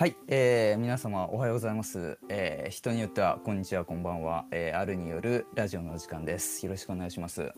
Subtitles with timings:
[0.00, 6.64] はい、えー、皆様おはようございます、えー、人によってはこんにちはこんばんは、えー、あるによるラジオの時間です。
[6.64, 7.52] よろしくお願いします。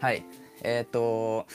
[0.00, 0.24] はい
[0.62, 1.46] えっ、ー、と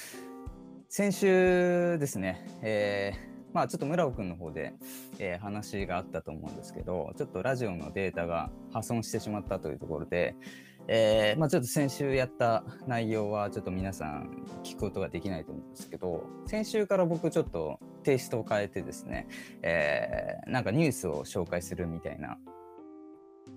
[0.89, 3.20] 先週ですね、えー、
[3.52, 4.75] まあちょっと村尾くんの方で、
[5.18, 10.36] えー、話があったと思うんですけどちょっとラジオのデータが破損してしまったというところで、
[10.92, 19.28] えー、まあ、ちょっと先週やった内容はちょっと皆さん聞くことができないと思うんですけど先週から僕ちょっとテイストを変えてですね、
[19.61, 22.39] えー、なんかニュースを紹介するみたいな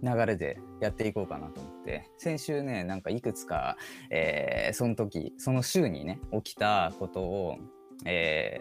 [0.03, 3.79] 流れでやっていこうかなと思って先週ねなんかいくつか、
[4.11, 7.57] えー、その時その週にね起きたことを、
[8.05, 8.61] え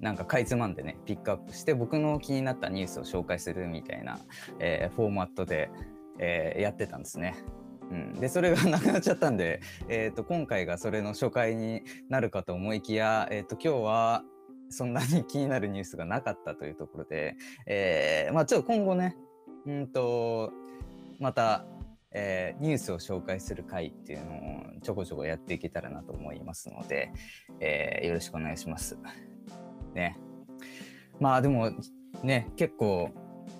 [0.00, 4.20] ー、なんかかいつまんでねピックアップして僕の気になったニュースを紹介するみたいな、
[4.60, 5.70] えー、フォーマットで、
[6.20, 7.34] え、やってたんですね。
[7.90, 14.22] うん、でそれがなくなっちゃったんで、えーと、今回がそれの初回になるかと思いきや、えーと、今日は
[14.68, 19.16] そんなに気になるニュースがなかったというところで、えー、まあちょっと今後ね
[19.66, 20.52] うんと
[21.18, 21.64] また、
[22.12, 24.32] えー、ニュースを紹介する回っていうの
[24.78, 27.12] をちょこちょこやっていけたらなと思いますので、
[27.58, 28.96] えー、よろしくお願いします。
[29.94, 30.16] ね。
[31.18, 31.72] まあでも
[32.22, 33.10] ね結構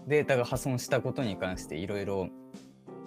[0.07, 2.29] データが破損したことに関していろいろ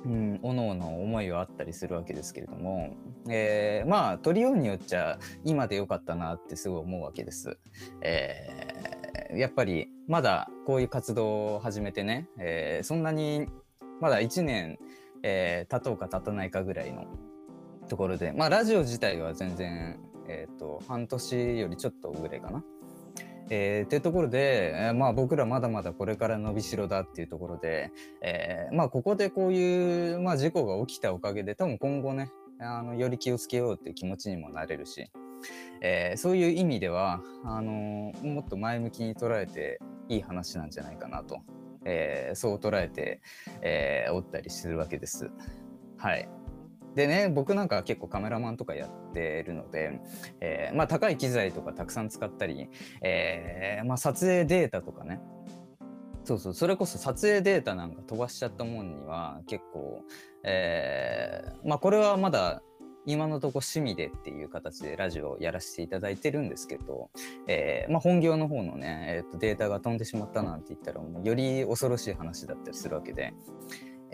[0.05, 2.95] うん、おのおの思いはあったりするわけですけれども、
[3.29, 7.57] えー、まあ取りようによっちゃ今でよかったなってすごい思うわけです。
[8.01, 13.47] えー、やっぱりまだこういう活動を始めてね、えー、そんなに
[14.01, 14.77] まだ1年、
[15.23, 17.05] えー、経とうか経たないかぐらいの
[17.87, 22.63] ところでまあラジオ自体は全然、えーと半年よりちょっとぐらいかな。
[23.49, 27.91] えー、っていうところで、えー、まあ僕らまだまだこれから伸びしろだっていうところで、
[28.21, 35.11] えー、まあここでこういう、まあ、事故が起きたおかげで多分今後ねあのより気をつけようっていう気持ちにもなれるし、
[35.81, 41.41] えー、そういう意味ではあのもっと前向きに捉えていい話なんじゃないかなと、
[41.85, 43.21] えー、そう捉えて、
[43.61, 45.29] えー、おったりするわけです。
[45.97, 46.29] はい。
[46.95, 49.99] でね僕なんか結構カメラマンとかやってるので、
[50.41, 52.69] えー、まあ、高い機材とかたくさん使ったり、
[53.01, 55.19] えー、まあ、撮影データとかね。
[56.25, 60.03] そうそうそれこそ撮影データなんか飛ばしちゃったもんには結構、
[60.45, 62.61] えー、まあこれはまだ
[63.05, 67.09] 今のとこ趣味でっていう形でラジオをやらせていただいてるんですけど、
[67.47, 73.33] えーまあ、本業の方のね、えー、とデータが飛んでしまったなんて言ったらもうより恐ろしい話だったりするわけで、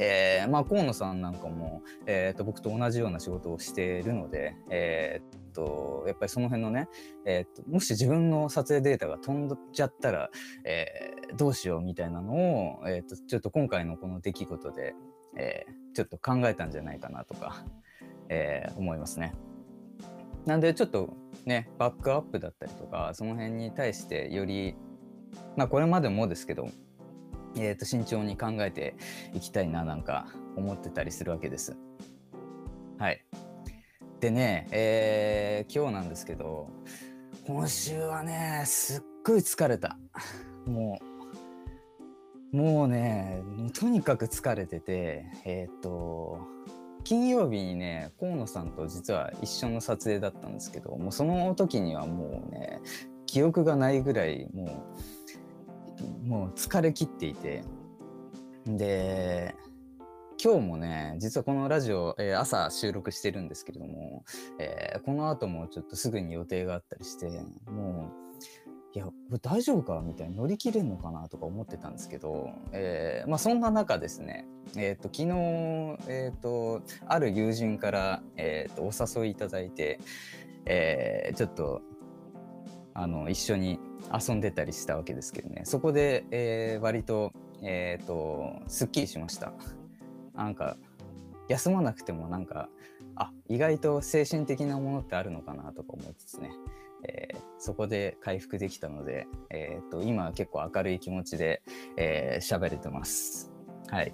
[0.02, 6.88] えー、まあ河野さんなんかも、えー、と僕と同じような仕事をしているので、えー、とやっぱりその辺のね、
[7.26, 10.30] えー、ともし自分の撮影データが飛んじゃったら、
[10.64, 12.34] えー、どうしようみたいなの
[12.80, 14.96] を、えー、とちょっと今回のこの出来事で、
[15.36, 17.66] えー、ちょっと考えたんじゃないかなとか、
[18.30, 19.34] えー、思いますね。
[20.46, 21.14] なんでちょっと
[21.46, 24.76] ねバックアップだったりとかその辺に対してより
[25.58, 26.70] まあこれまでもですけど
[27.56, 28.96] えー、と慎重に考えて
[29.34, 31.78] いきたいななんか思ってたりするわけです。
[32.98, 33.24] はい。
[34.20, 36.70] でね、えー、今日なんですけど
[37.48, 39.98] 今週はねすっごい疲れた。
[40.66, 41.00] も
[42.54, 43.42] うもうね
[43.80, 46.40] とにかく疲れててえっ、ー、と
[47.04, 52.82] 金曜日にね河野さんと実は一緒の撮影だったんですけどもうその時にはもうね
[53.26, 54.70] 記憶がないぐらいもう
[56.24, 57.64] もう疲れ切っていて。
[58.66, 59.56] で
[60.42, 64.24] 今日もね実はこのラジオ、えー、朝収録してるんですけれども、
[64.58, 67.28] えー、この後もちょっとすぐに予定があったりして
[67.70, 69.06] もういや
[69.42, 75.28] 大丈夫かみたいに乗り切れるのかなとか思ってたんですけど、えーまあ、そんな中ですね、えーと、昨日、
[76.08, 80.00] えーと、ある友人から、えーと、お誘いいただいて、
[80.66, 81.82] えー、ちょっと
[82.96, 83.80] あの一緒に
[84.14, 85.62] 遊んでたりしたわけですけどね。
[85.66, 89.54] そこで、えー、割と,、えーと、すっきりしました。
[90.36, 90.78] なんか
[91.48, 92.70] 休まなくてもなんか
[93.16, 96.52] あ意外と精神的なものってあるのかなとか思いつつね、
[97.04, 101.62] えー、そこで回復できたので、えーと、今結構明るい気持ちで
[101.98, 103.52] 喋、えー、れてます。
[103.90, 104.14] はい。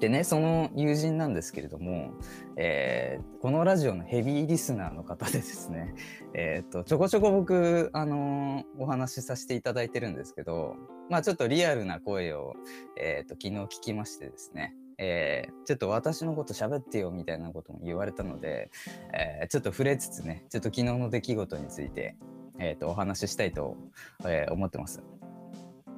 [0.00, 2.12] でねその友人なんですけれども、
[2.56, 5.94] えー、このラジオのヘビーリスナーの方でですね、
[6.34, 10.76] えーと、ちょこちょこ僕、あのー、お話しさせていただいてるんですけど、
[11.08, 12.54] まあ、ちょっとリアルな声を、
[12.98, 18.70] えーと、昨日聞きましてですね、えー、ちょっと私のこと喋ってよみたいなことも言われたので、
[19.14, 22.16] えー、ちょっと触れつつねちょっと昨日の出来事について、
[22.58, 23.76] えーと、お話ししたいと、
[24.24, 25.02] えー、思ってます。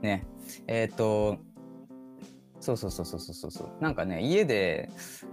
[0.02, 0.24] ね
[0.68, 1.38] えっ、と
[2.60, 3.82] そうそうそうそうそうそう。
[3.82, 4.90] なんかね家で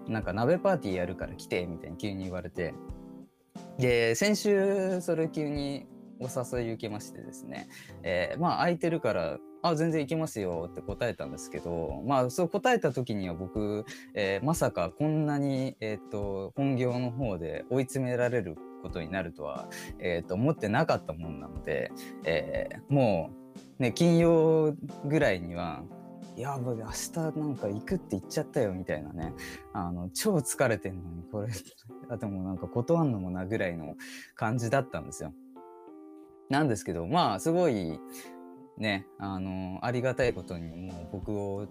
[0.08, 2.74] なんか鍋パーティーやるから来てみたいに急に言われて。
[3.78, 5.86] で先週それ急に
[6.20, 7.68] お誘い受けましてですね、
[8.04, 19.68] えー、まあ空いてるからあ全然行きますよって答えたんですけどまあそう答えた時には僕、えー、まさかこんなに、えーと、本業の方で追い詰められることになるとは、
[20.00, 21.92] えーと、思ってなかったもんなので、
[22.24, 23.32] えー、も
[23.80, 24.76] うね金曜
[25.06, 25.84] ぐらいには
[26.36, 29.34] いや僕明日なんか行くって言っちゃったよみたいなね。
[29.74, 31.48] あの超疲れてんのにこれ。
[32.10, 33.96] あでもなんか断んのもなぐらいの
[34.36, 35.34] 感じだったんですよ。
[36.50, 38.00] なんですけどまあすごい
[38.78, 41.68] ねあのありがたいことにもう僕を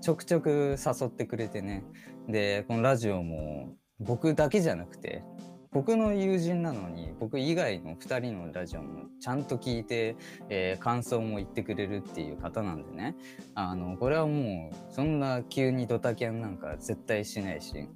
[0.00, 1.84] ちょくちょく誘ってくれてね。
[2.28, 5.22] でこのラジオも僕だけじゃなくて
[5.70, 10.16] 僕の友人なのに僕以外の2人のラジオもちゃんと聞いて、
[10.48, 13.16] えー、感想も言ってくれるっていう方なんでね
[13.54, 17.88] あのこれはもうそんな急にドタキャンなんか絶対しないし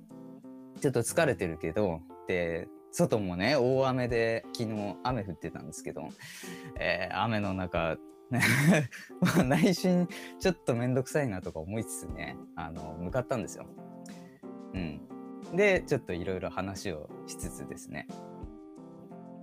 [0.81, 6.09] ちょっと疲れてるけどで外もね大雨で昨日雨降ってたんですけど、
[6.79, 7.97] えー、雨の中
[9.45, 10.09] 内心
[10.39, 13.67] ちょっと面倒くさいなとか思いつつねあの向かったんですよ。
[14.75, 15.03] うん、
[15.53, 18.07] でちょっといろいろ話をしつつですね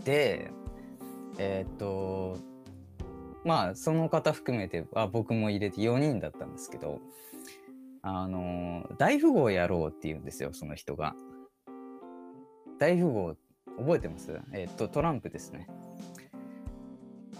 [0.03, 0.51] で
[1.37, 2.37] えー、っと
[3.45, 6.99] まあその方含めてあ僕も入れて4人だったんですけど
[8.01, 11.15] あの大富豪やろうって言うんですよその人が。
[12.79, 13.35] 大富豪
[13.77, 14.39] 覚えてます？
[14.53, 15.67] えー、っとトランプですね。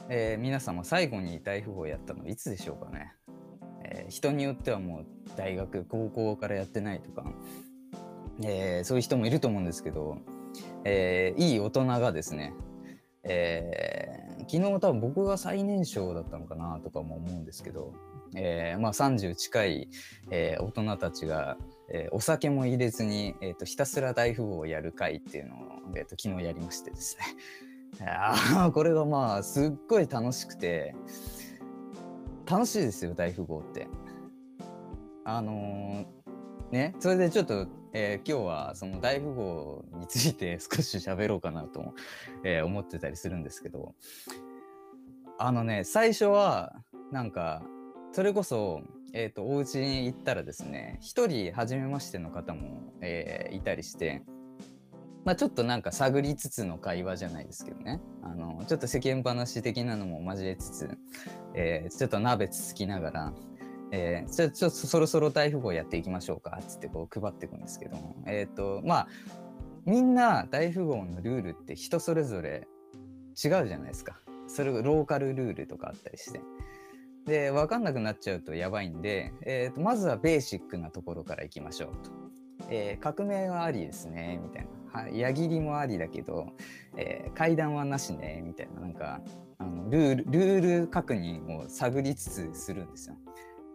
[0.10, 3.14] えー、皆様最後に大富豪やったのいつでしょうかね、
[3.86, 5.06] えー、人によってはもう
[5.38, 7.24] 大学高校からやってないとか
[8.44, 10.18] えー、そういう人もいると思うんですけど、
[10.84, 12.54] えー、いい大人がですね、
[13.24, 17.94] えー、昨日多分僕が最年少だったのかなとかも思うんですけど、
[18.36, 19.90] えーまあ、30近い、
[20.32, 21.58] えー、大人たちが、
[21.92, 25.60] えー、お酒も入れずに、えーと、ひたすら大富豪をやる会っていうのを、
[25.96, 27.18] えーと、昨日やりましてです
[28.00, 30.96] ねあ これがまあすっごい楽しくて
[32.50, 33.88] 楽しいですよ大富豪って。
[35.24, 36.06] あのー、
[36.72, 41.94] ねそれでちょっとえー、今日はその大富豪について 少し喋ろうかなと、
[42.44, 43.96] えー、思ってたりするんですけど
[45.38, 47.64] あのね最初はなんか
[48.12, 48.82] それこそ、
[49.14, 54.24] えーと、お家に行ったらですね一人初めましての方も、えー、いたりして。
[55.26, 60.98] まあ、ちょっとなんか探りつつの会話じゃないですけどねあのちょっと世間話的なのも交えつつ、
[61.54, 63.34] えー、ちょっと鍋つつきながら
[63.92, 68.16] えー、ちょちょっとそろそろ大富豪やっていきましょうかっつってこう配っていくんですけども。
[68.26, 69.08] え、ー、とまあ
[69.86, 72.68] みんな大富豪のルールって人それぞれ
[73.44, 74.20] 違うじゃないですか。
[74.48, 76.42] それローカルルールとかあったりして。
[77.26, 82.12] で分かんなくなっちゃうとやばいんで、えーと、まずはベーシックなところからいきましょうと、
[82.70, 86.48] えー、革命はありですねみたいな、は矢切りもありだけど、
[86.98, 88.82] えー、階段はなしねみたいな。
[88.82, 89.22] なんか
[89.60, 93.16] あのルールルール確認を探りつつするんですよ。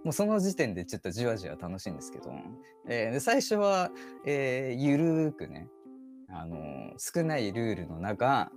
[0.04, 2.30] もうその時点でちょっとじわじわ楽しいんですけど、
[2.86, 3.90] えー、最初は、
[4.26, 5.68] えー、ゆるーくね、
[6.28, 8.52] あのー、少ないルールの中、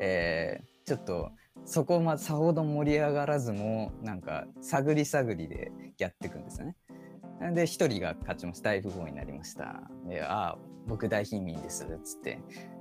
[0.00, 1.30] えー、ちょっと
[1.64, 6.76] そこまさほど盛り上がらずもなんか探り探りでやっていくんですよね。
[7.54, 8.70] で一人が勝ちました。
[8.70, 9.82] 大富豪になりました。
[10.08, 11.84] でああ僕大貧民です。
[11.84, 12.40] っつって。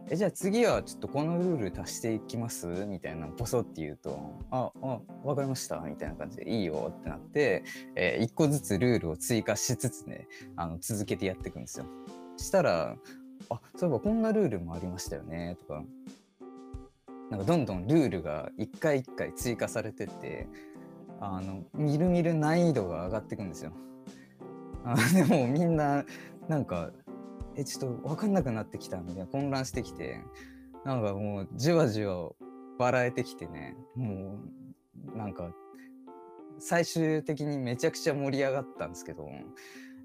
[0.09, 2.67] えじゃあ次はちょっとこのルール足していきます？
[2.67, 4.19] みたいなポソって言うと
[4.51, 5.79] ああ分かりました。
[5.79, 6.93] みたいな感じでいいよ。
[6.97, 7.63] ってなって、
[7.95, 11.85] えー、1個ずつルールを追加しつつねあの続けてやっていくんですよ。
[12.37, 12.95] したら
[13.49, 15.57] あそういえばこんなルールもありましたよね。
[15.59, 15.83] とか
[17.31, 20.47] なんかどんどんルールが一回一回追加されてって
[21.19, 23.71] あのみるみる難易度が上がっていくんですよ。
[25.13, 26.05] でもみんな
[26.47, 26.91] なんか
[27.55, 30.19] えちょっと分かんなくなってきたみたいな混乱してきて
[30.85, 32.31] なんかもうじわじわ
[32.77, 34.39] 笑えてきてねも
[35.13, 35.53] うなんか
[36.59, 39.29] 最終的にめちゃくちゃ盛り上がったんですけど、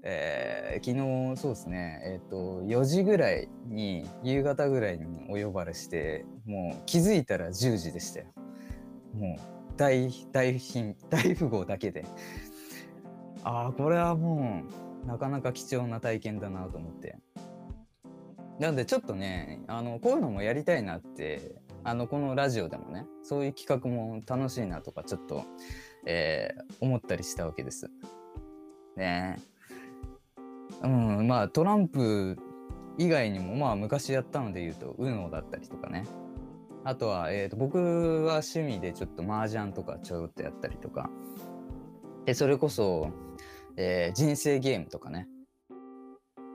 [0.03, 8.27] えー、昨日そうですねえっ、ー、と4時ぐらいに夕方ぐらいにお呼ばれしてもう気づいたら10時でしたよ
[9.13, 10.59] もう大大
[11.09, 12.05] 大富豪だけで。
[13.43, 14.63] ああこれはも
[15.03, 17.17] うなかなか貴重な体験だなと思って。
[18.59, 21.55] なんでちょっとねあのこういうのもやりたいなって
[21.85, 25.45] あのこのラジオでもねそういう企画も楽しいなとかちょっと、
[26.05, 27.89] えー、思ったりしたわけです。
[28.97, 29.37] ね。
[30.83, 32.37] うんまあトランプ
[32.97, 36.05] 以外にもまあ昔やったので言うと UNO だったりとかね。
[36.83, 37.77] あとは、えーと、僕
[38.25, 41.09] は趣味でちょっと麻雀とかちょろっとやったりとか。
[42.25, 43.09] でそれこそ、
[43.77, 45.27] えー、人生ゲームとかね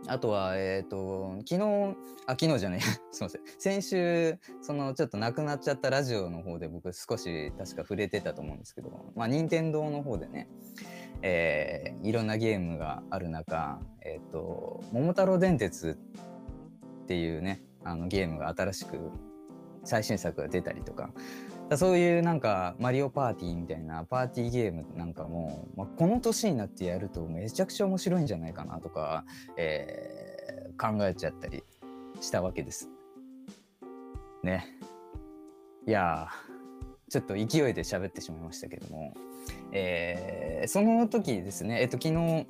[0.06, 2.80] あとは、えっ、ー、と、昨日、あ、昨日じゃない、
[3.10, 3.40] すいません。
[3.58, 10.48] 先週、その、ちょっとなくなっちゃったラジオの方で僕少し確か触れてたと思うんですけど、まあ、任天堂の方でね、
[11.22, 15.96] えー、いろんなゲームがある中、えっ、ー、と、桃太郎電鉄
[17.04, 18.98] っていうね、あのゲームが新しく
[19.84, 21.12] 最新作が出たりとか、
[21.76, 29.24] そういうなんかマリオパーティーみたいなパーティーゲームなんかも、まあ、この年になってやるとめちゃくちゃ面白いんじゃないかなとか、
[29.56, 31.64] えー、考えちゃったり
[32.20, 32.90] したわけです。
[34.42, 34.66] ね。
[35.86, 36.28] いや
[37.10, 39.14] ちょっと勢いで喋ってしまいましたけども、
[39.72, 42.46] えー、その時ですね、えっと、昨日、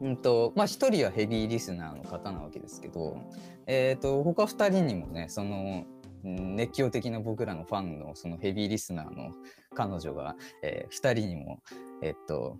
[0.00, 3.18] うんとまあ、1人はヘビーリスナーの方なわけですけど、
[3.66, 5.84] えーと他2人にもねその
[6.24, 9.32] 熱狂的な僕らのファンのそのヘビーリスナーの
[9.74, 11.62] 彼女が、えー、2人にも、
[12.02, 12.58] えっと、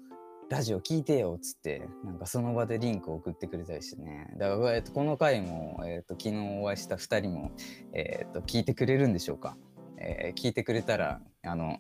[0.51, 4.35] ラジオ聞いてよっつって、なんかその場でリンクを送ってくれたりしてね。
[4.37, 7.53] だから、えっと、この回も、えっと、昨日お会いした2人も、
[7.93, 9.57] えっと、聞いてくれるんでしょうか。
[9.99, 11.79] えー、聞いてくれたら、あの、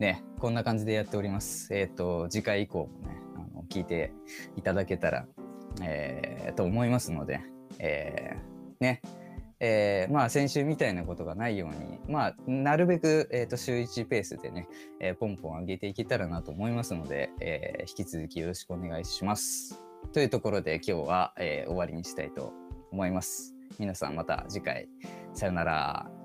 [0.00, 1.72] ね、こんな感じでやっております。
[1.72, 4.12] えっと、次回以降もね、あの聞いて
[4.56, 5.26] いただけたら、
[5.82, 7.42] えー、と思いますので、
[7.78, 9.02] えー、ね、
[9.60, 14.66] えー、まあ先週みたいなことがないように、まあなるべく、えー、と週1ペースでね、
[15.00, 19.80] えー、ポンポン上げていけたらなと思いますので、えー、引き続きよろしくお願いします。
[20.12, 22.52] というところで今日は、え、終わりにしたいと
[22.90, 23.54] 思います。
[23.78, 24.88] 皆さんまた次回、
[25.34, 26.19] さよなら。